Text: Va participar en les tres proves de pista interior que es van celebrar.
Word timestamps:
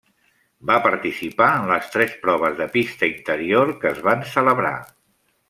Va 0.69 0.77
participar 0.85 1.49
en 1.57 1.67
les 1.71 1.91
tres 1.97 2.15
proves 2.23 2.57
de 2.63 2.67
pista 2.77 3.11
interior 3.13 3.75
que 3.85 3.93
es 3.93 4.01
van 4.09 4.27
celebrar. 4.33 4.75